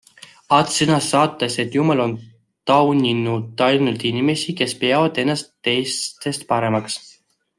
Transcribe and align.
aats 0.55 0.77
sõnas 0.79 1.09
saates, 1.11 1.57
et 1.63 1.75
Jumal 1.77 2.01
on 2.05 2.15
tauninud 2.71 3.63
ainult 3.67 4.07
inimesi, 4.13 4.57
kes 4.63 4.75
peavad 4.81 5.21
ennast 5.25 5.53
teistest 5.69 6.49
paremaks. 6.55 6.99